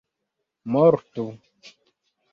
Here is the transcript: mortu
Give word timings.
mortu 0.73 1.25